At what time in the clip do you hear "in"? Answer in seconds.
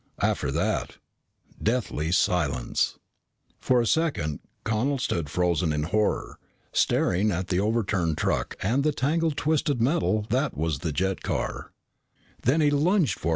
5.71-5.83